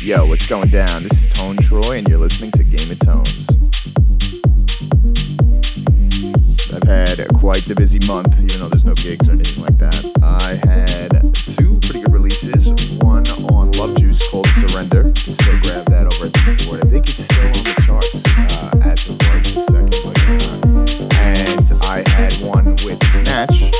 [0.00, 1.02] Yo, what's going down?
[1.02, 3.48] This is Tone Troy, and you're listening to Game of Tones.
[6.72, 9.98] I've had quite the busy month, even though there's no gigs or anything like that.
[10.22, 12.70] I had two pretty good releases.
[13.02, 15.08] One on Love Juice called Surrender.
[15.08, 16.86] You can still grab that over at the board.
[16.86, 18.22] I think it's still on the charts
[18.54, 19.98] uh, as of right this second.
[21.18, 23.74] And I had one with Snatch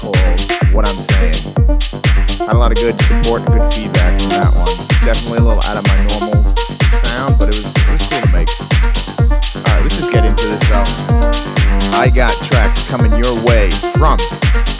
[0.00, 0.16] called
[0.72, 1.44] What I'm Saying.
[2.48, 4.89] Had a lot of good support and good feedback from that one.
[5.04, 6.54] Definitely a little out of my normal
[7.02, 8.48] sound, but it was it was cool to make.
[9.64, 10.84] Alright, let's just get into this though.
[11.96, 14.18] I got tracks coming your way from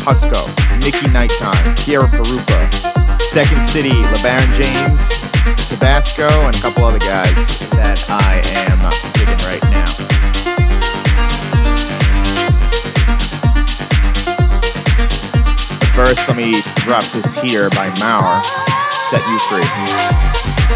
[0.04, 0.44] Husco,
[0.84, 5.08] Nikki Nighttime, Piero Pirupa, Second City, LeBaron James,
[5.68, 7.34] Tabasco, and a couple other guys
[7.70, 8.78] that I am
[9.16, 9.90] digging right now.
[15.94, 18.40] First, let me drop this here by Mauer,
[19.10, 20.69] Set You Free.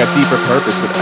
[0.00, 0.99] Got Deeper Purpose with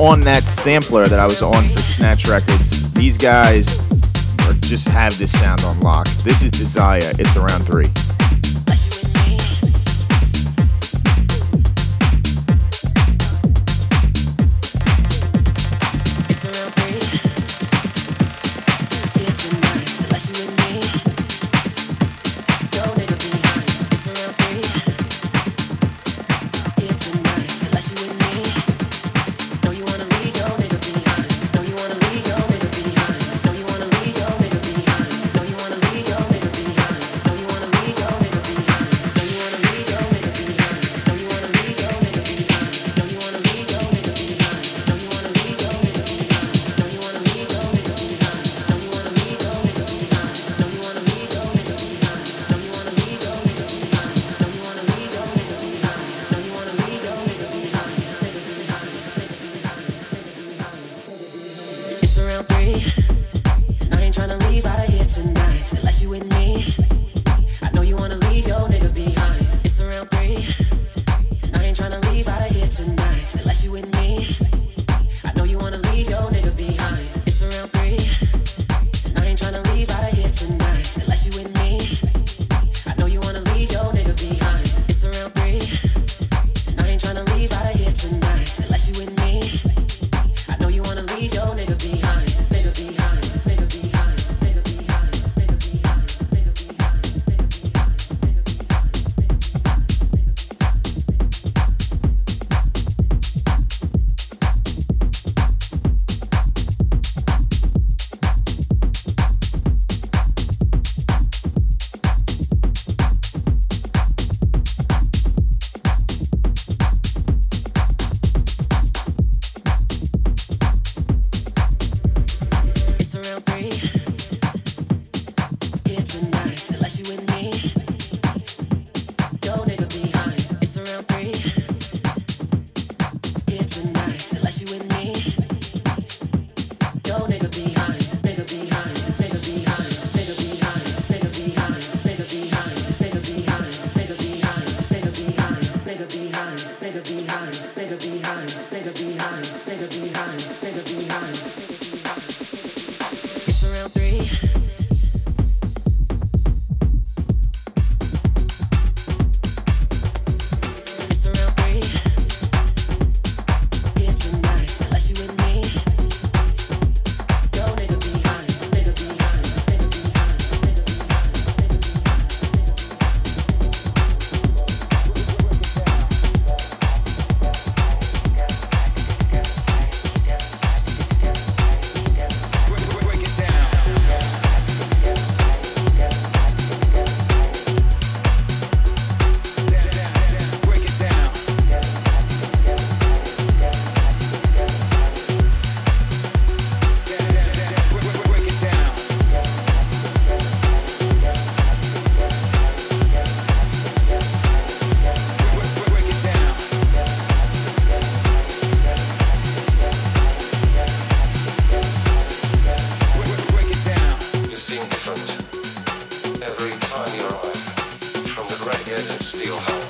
[0.00, 2.90] on that sampler that I was on for Snatch Records.
[2.94, 3.78] These guys
[4.46, 6.08] are, just have this sound on lock.
[6.24, 7.00] This is Desire.
[7.18, 7.90] It's around three.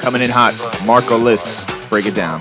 [0.01, 0.55] Coming in hot,
[0.87, 1.65] Marco Lys.
[1.91, 2.41] Break it down.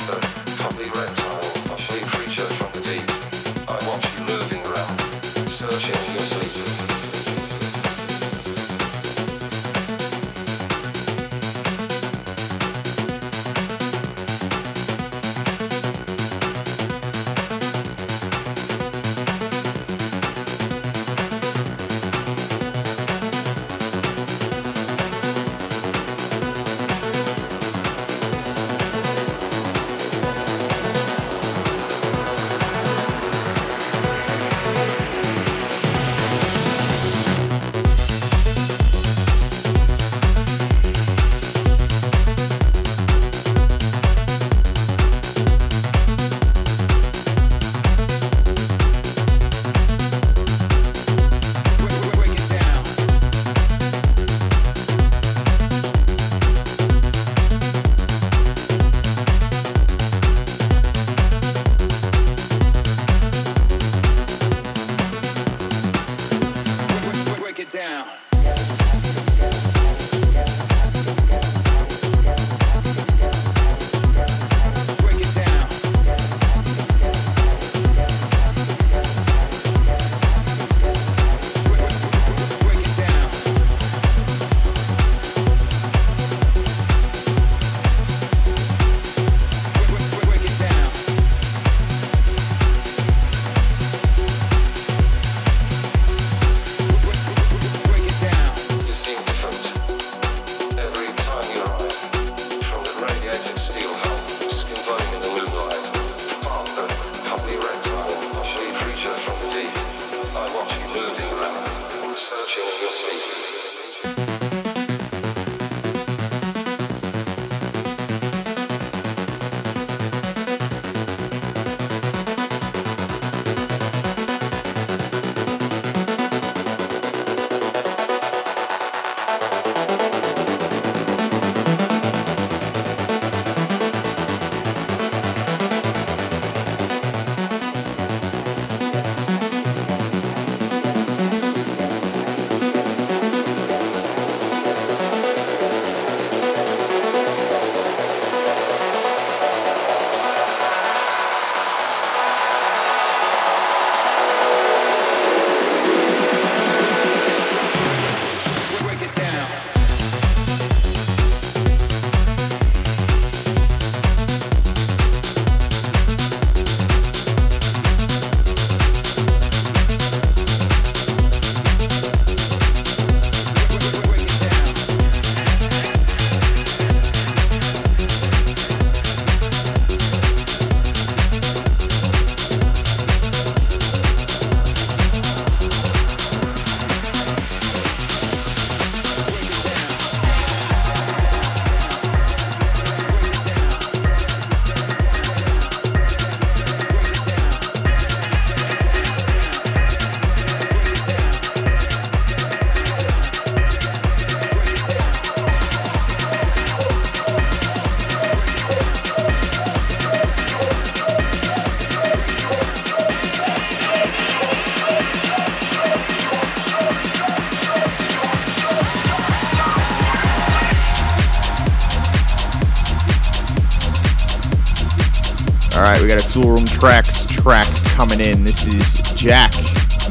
[226.80, 228.46] Tracks track coming in.
[228.46, 229.54] This is Jack,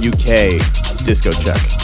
[0.04, 0.60] UK,
[1.06, 1.77] Disco Check.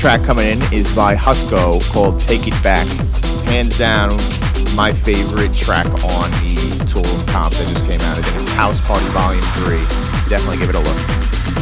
[0.00, 2.86] Track coming in is by Husko called Take It Back.
[3.48, 4.16] Hands down,
[4.74, 6.56] my favorite track on the
[6.88, 8.16] Tool comp that just came out.
[8.16, 9.76] I think it's House Party Volume 3.
[10.30, 11.59] Definitely give it a look.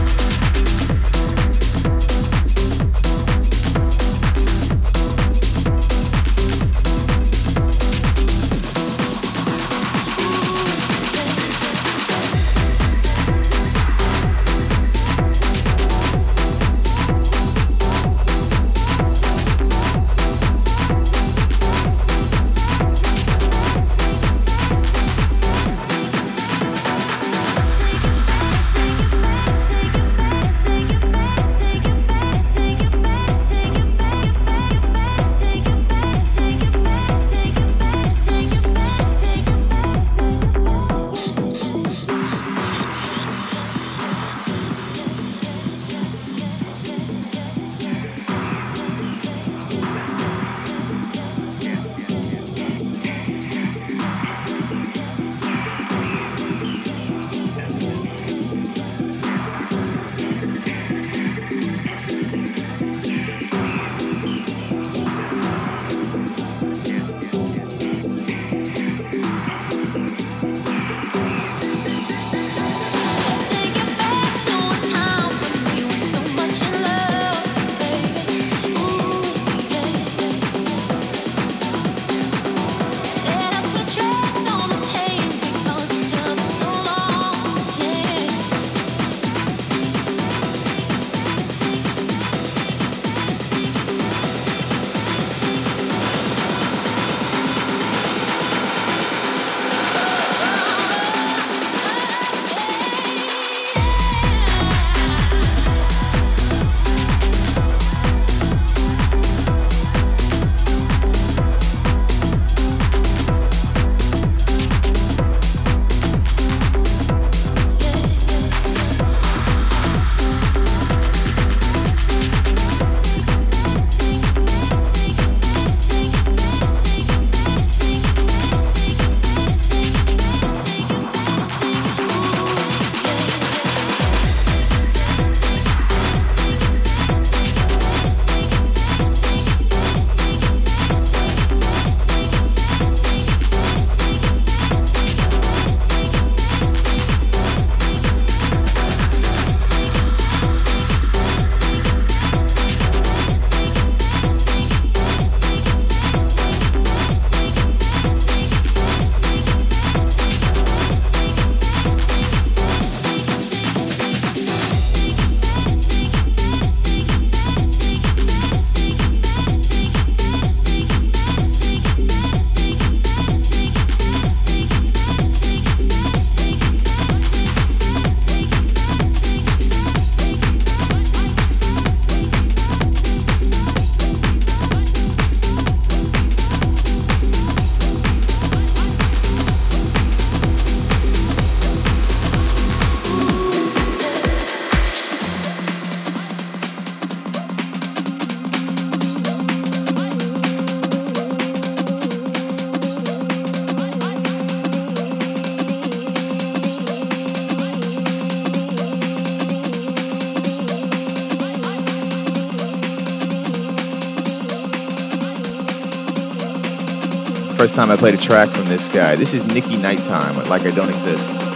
[217.59, 219.17] First time I played a track from this guy.
[219.17, 221.48] This is Nicky Night Time Like I Don't Exist.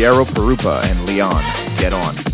[0.00, 1.44] Piero Pirupa and Leon.
[1.76, 2.29] Get on.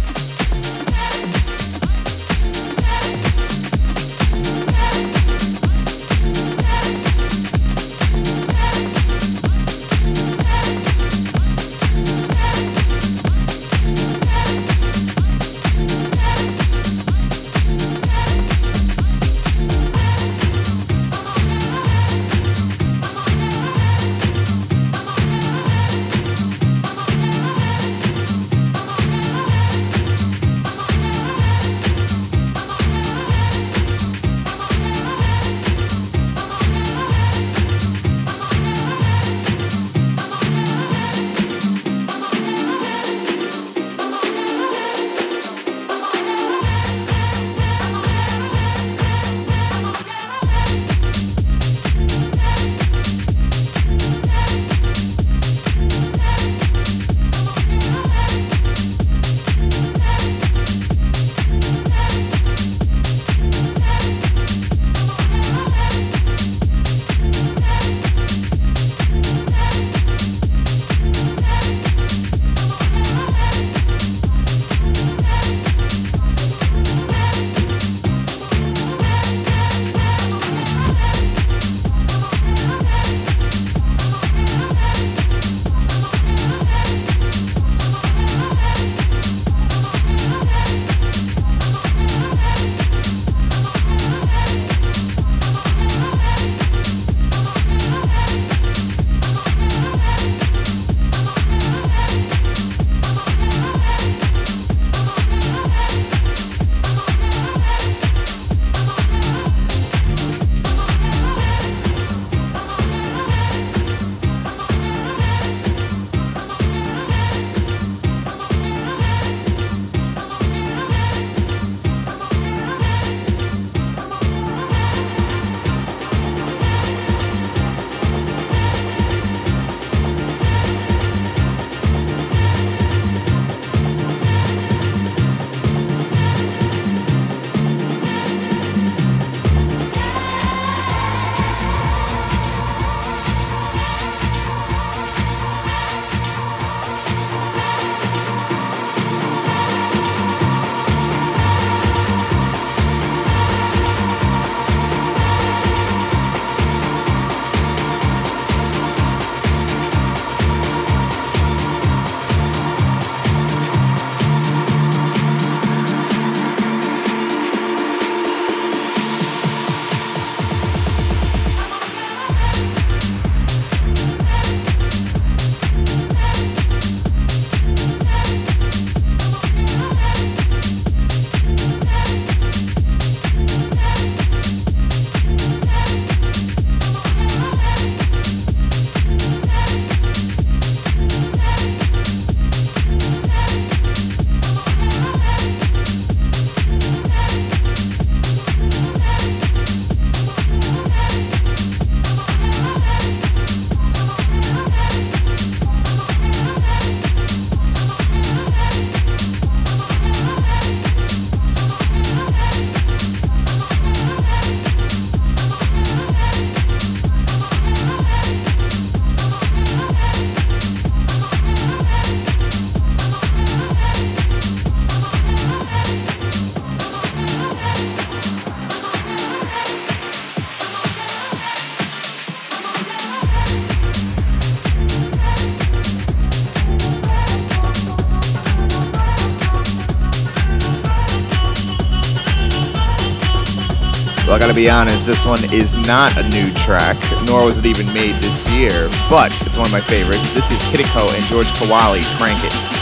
[244.47, 248.15] Gotta be honest, this one is not a new track, nor was it even made
[248.23, 250.33] this year, but it's one of my favorites.
[250.35, 252.76] This is Hideko and George Kawali, Crank It.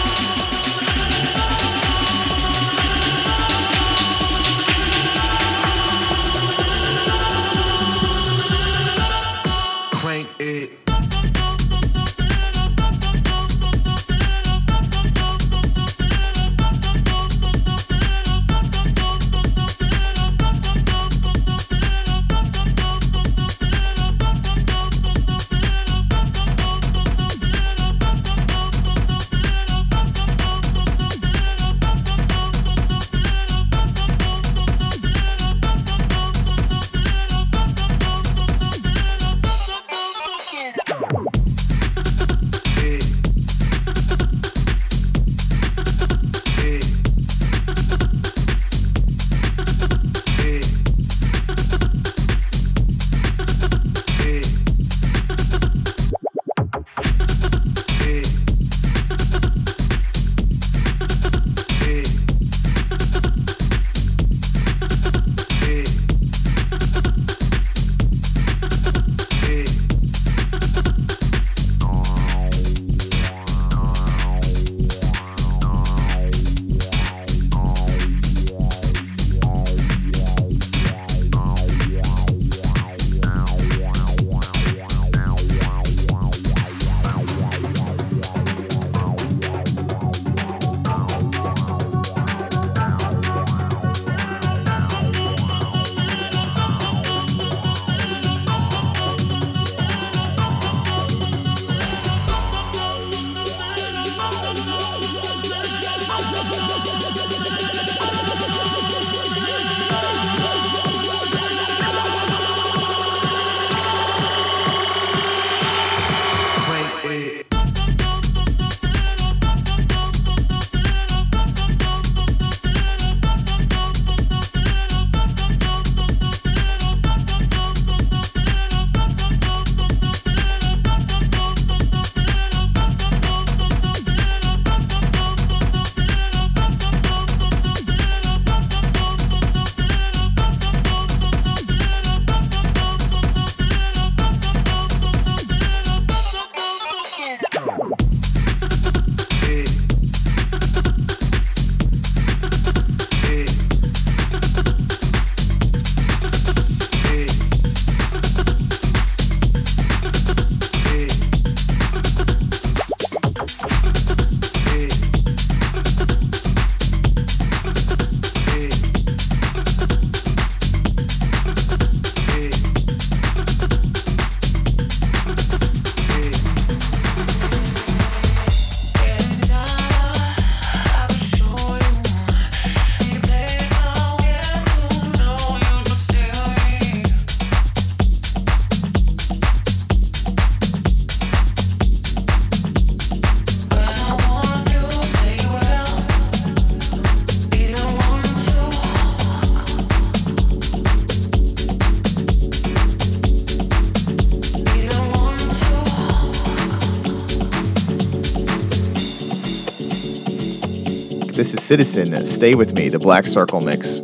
[211.65, 212.27] Citizen.
[212.27, 214.01] Stay with me, the Black Circle mix.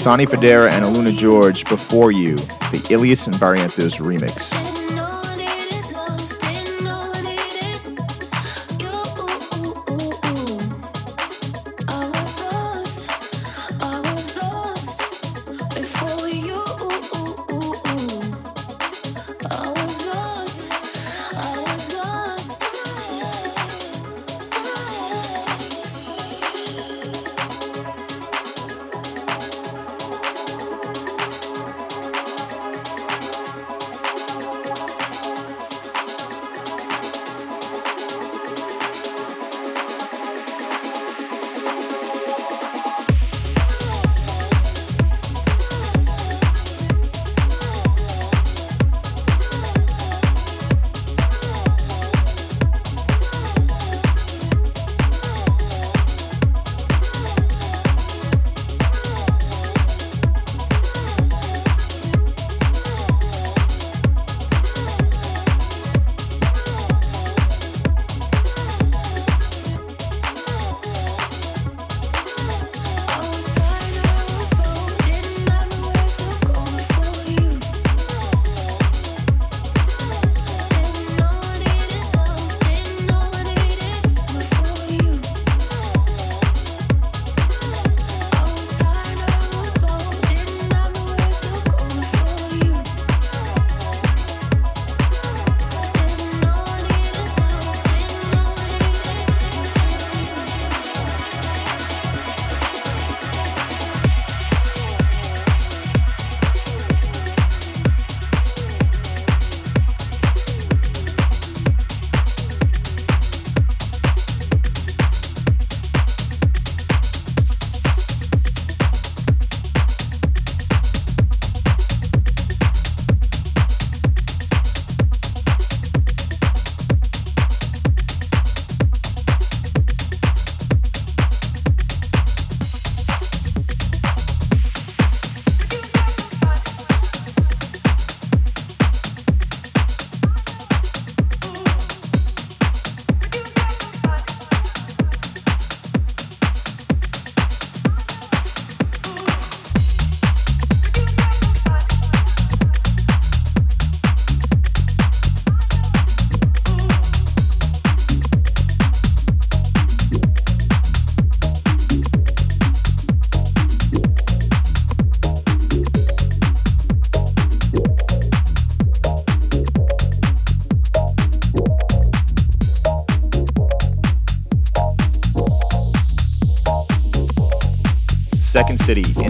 [0.00, 4.69] Sonny Fodera and Aluna George before you, the Ilias and Barrientos remix.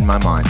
[0.00, 0.49] In my mind.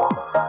[0.00, 0.39] Bye.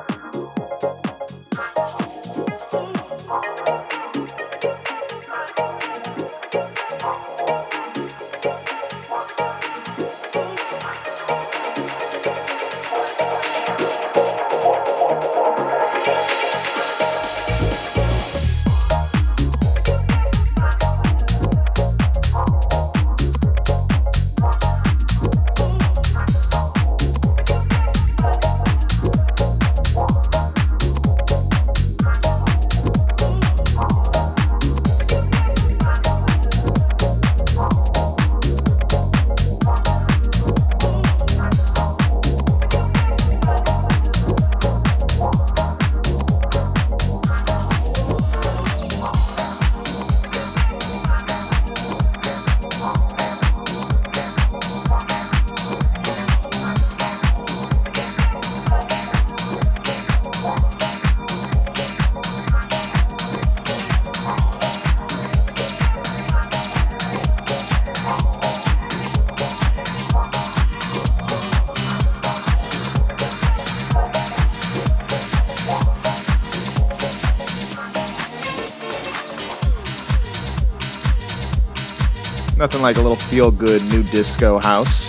[82.72, 85.06] Nothing like a little feel good new disco house.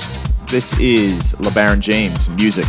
[0.46, 2.66] This is LeBaron James music.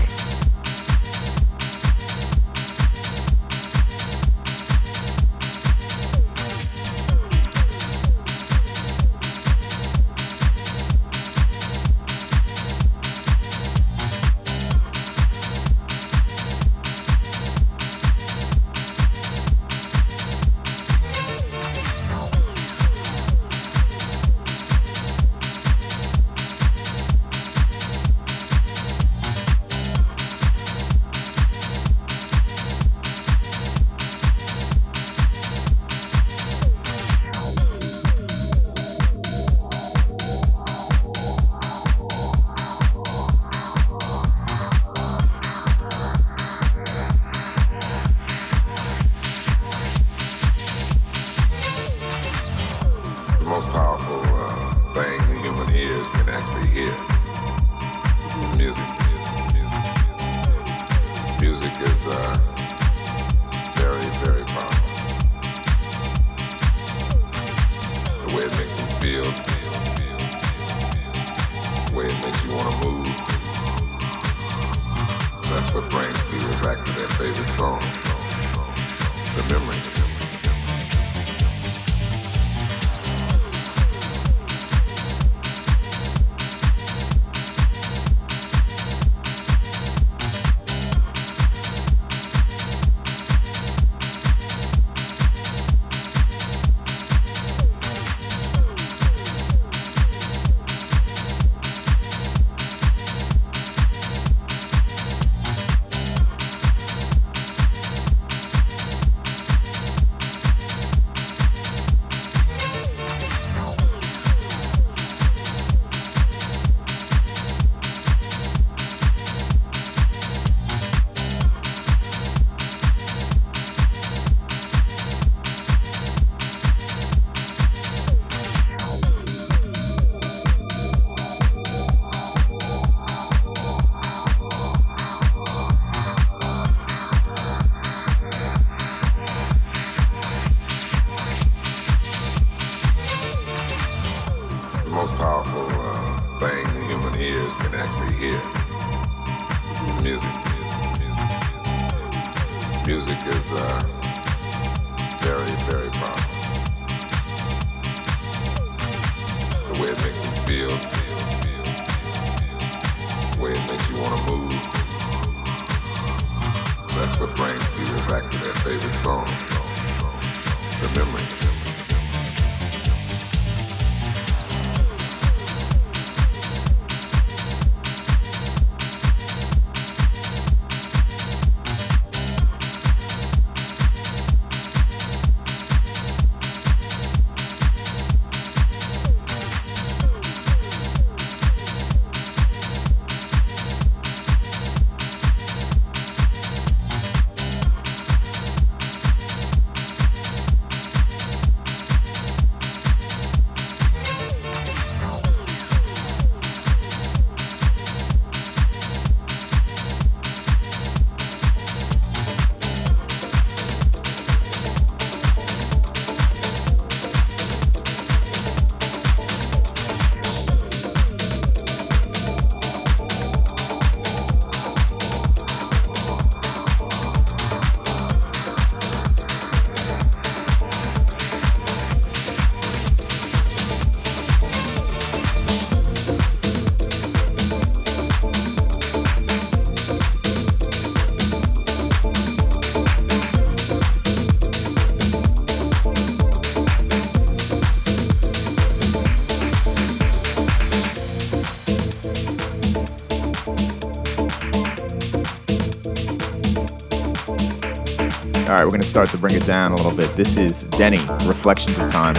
[258.84, 260.12] To start to bring it down a little bit.
[260.14, 262.16] This is Denny, Reflections of Time.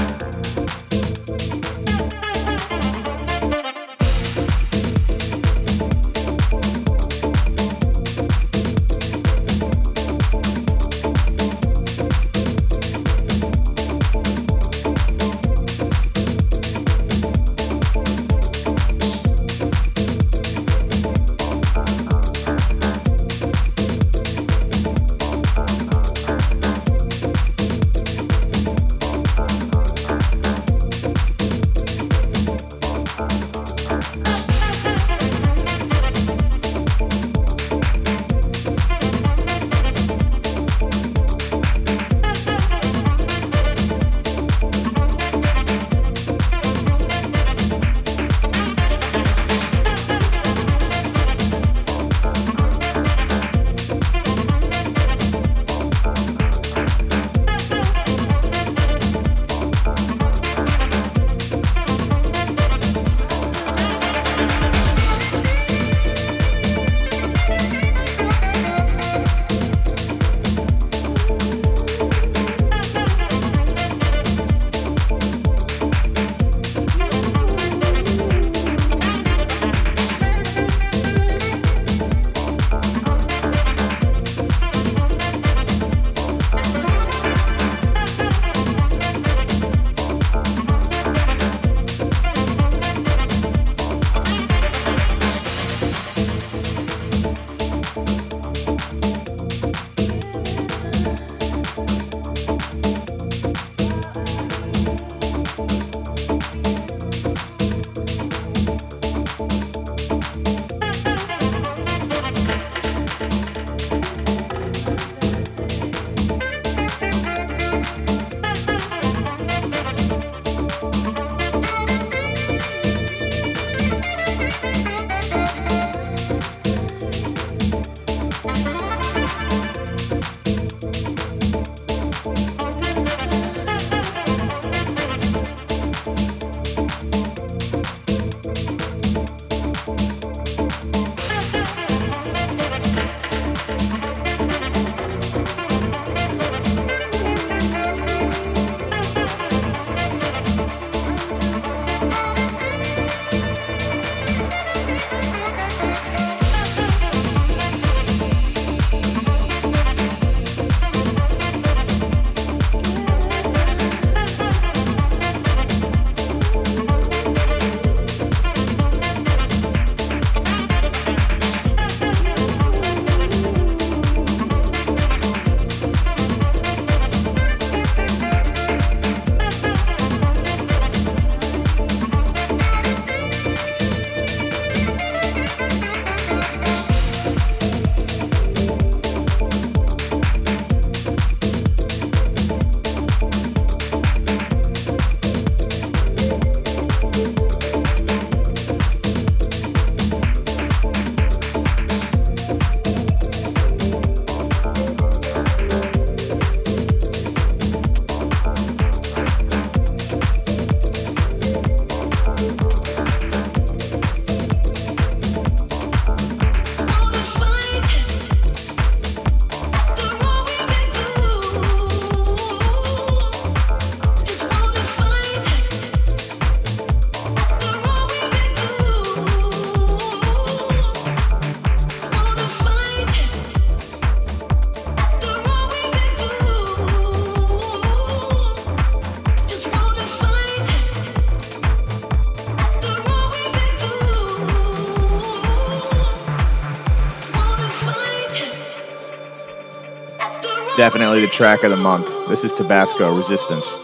[250.85, 252.07] Definitely the track of the month.
[252.29, 253.79] This is Tabasco Resistance.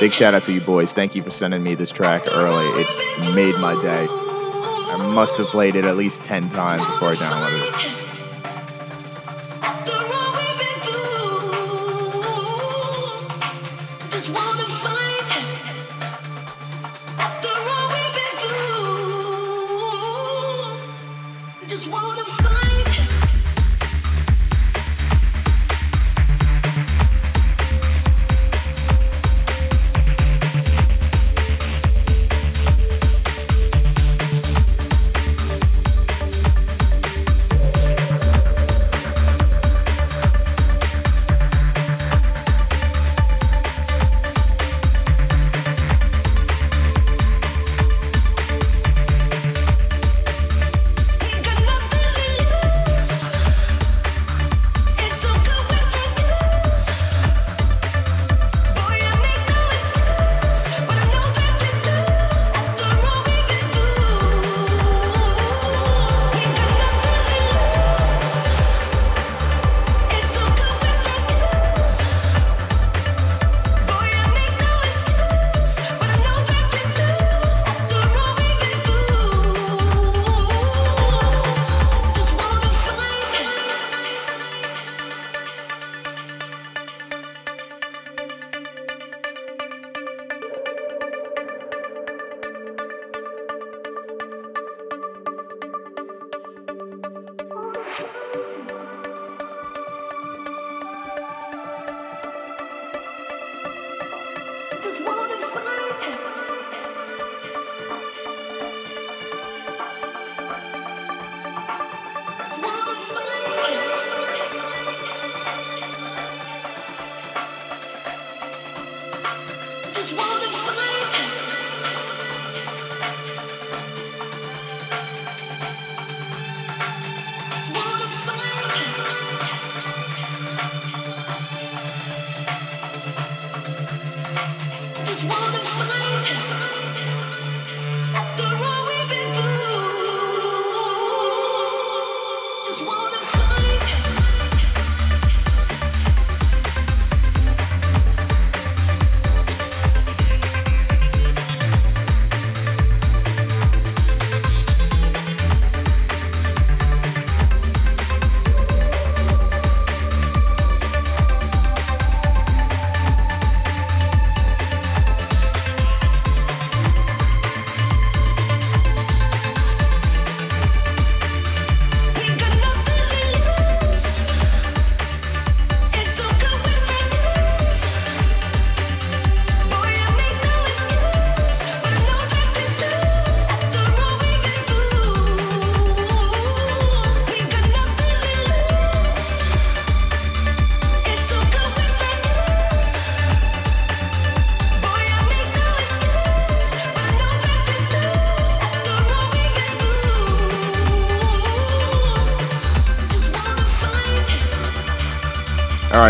[0.00, 0.92] Big shout out to you boys.
[0.92, 2.64] Thank you for sending me this track early.
[2.82, 4.08] It made my day.
[4.10, 8.05] I must have played it at least 10 times before I downloaded it.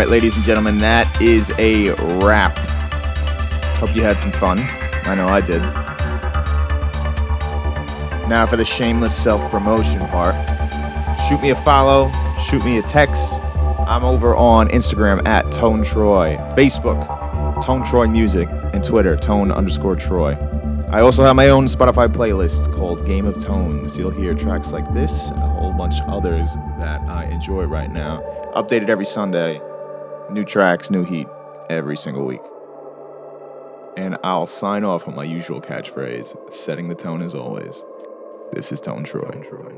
[0.07, 1.91] Right, ladies and gentlemen, that is a
[2.23, 2.57] wrap.
[3.77, 4.57] Hope you had some fun.
[5.05, 5.61] I know I did.
[8.29, 10.35] Now for the shameless self promotion part.
[11.27, 13.33] Shoot me a follow, shoot me a text.
[13.33, 19.95] I'm over on Instagram at Tone Troy, Facebook, Tone Troy Music, and Twitter, Tone underscore
[19.95, 20.37] Troy.
[20.89, 23.97] I also have my own Spotify playlist called Game of Tones.
[23.97, 27.91] You'll hear tracks like this and a whole bunch of others that I enjoy right
[27.91, 28.21] now.
[28.55, 29.61] Updated every Sunday.
[30.29, 31.27] New tracks, new heat
[31.69, 32.41] every single week.
[33.95, 37.83] And I'll sign off on my usual catchphrase setting the tone as always.
[38.51, 39.76] This is Tone Troy.